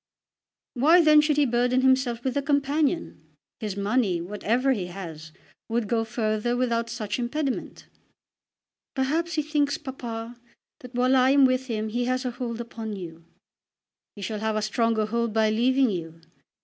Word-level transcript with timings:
"Why 0.73 1.03
then 1.03 1.21
should 1.21 1.37
he 1.37 1.45
burden 1.45 1.81
himself 1.81 2.23
with 2.23 2.35
a 2.35 2.41
companion? 2.41 3.21
His 3.59 3.77
money, 3.77 4.19
whatever 4.19 4.71
he 4.71 4.87
has, 4.87 5.31
would 5.69 5.87
go 5.87 6.03
further 6.03 6.57
without 6.57 6.89
such 6.89 7.19
impediment." 7.19 7.85
"Perhaps 8.95 9.33
he 9.35 9.43
thinks, 9.43 9.77
papa, 9.77 10.37
that 10.79 10.95
while 10.95 11.15
I 11.15 11.29
am 11.29 11.45
with 11.45 11.67
him 11.67 11.89
he 11.89 12.05
has 12.05 12.25
a 12.25 12.31
hold 12.31 12.59
upon 12.59 12.95
you." 12.95 13.23
"He 14.15 14.23
shall 14.23 14.39
have 14.39 14.55
a 14.55 14.63
stronger 14.63 15.05
hold 15.05 15.33
by 15.33 15.51
leaving 15.51 15.91
you. 15.91 16.19